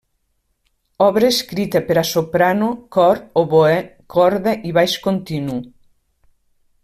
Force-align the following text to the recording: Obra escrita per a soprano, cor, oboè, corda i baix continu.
Obra 1.07 1.27
escrita 1.33 1.81
per 1.89 1.97
a 2.03 2.03
soprano, 2.13 2.71
cor, 2.97 3.21
oboè, 3.43 3.77
corda 4.15 4.57
i 4.71 4.75
baix 4.79 4.99
continu. 5.09 5.61